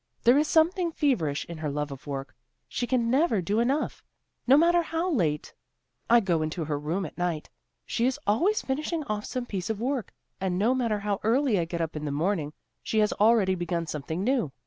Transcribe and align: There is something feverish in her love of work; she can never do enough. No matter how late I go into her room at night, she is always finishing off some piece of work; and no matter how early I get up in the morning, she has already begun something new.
There 0.23 0.39
is 0.39 0.47
something 0.47 0.91
feverish 0.91 1.45
in 1.45 1.59
her 1.59 1.69
love 1.69 1.91
of 1.91 2.07
work; 2.07 2.35
she 2.67 2.87
can 2.87 3.11
never 3.11 3.39
do 3.39 3.59
enough. 3.59 4.03
No 4.47 4.57
matter 4.57 4.81
how 4.81 5.11
late 5.11 5.53
I 6.09 6.19
go 6.21 6.41
into 6.41 6.65
her 6.65 6.79
room 6.79 7.05
at 7.05 7.19
night, 7.19 7.51
she 7.85 8.07
is 8.07 8.19
always 8.25 8.63
finishing 8.63 9.03
off 9.03 9.25
some 9.25 9.45
piece 9.45 9.69
of 9.69 9.79
work; 9.79 10.11
and 10.39 10.57
no 10.57 10.73
matter 10.73 10.97
how 11.01 11.19
early 11.21 11.59
I 11.59 11.65
get 11.65 11.81
up 11.81 11.95
in 11.95 12.05
the 12.05 12.11
morning, 12.11 12.51
she 12.81 12.97
has 12.97 13.13
already 13.13 13.53
begun 13.53 13.85
something 13.85 14.23
new. 14.23 14.51